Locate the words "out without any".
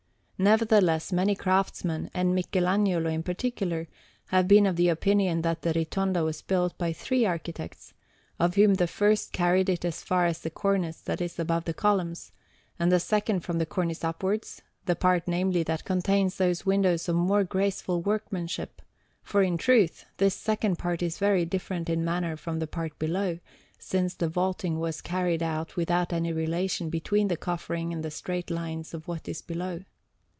25.43-26.33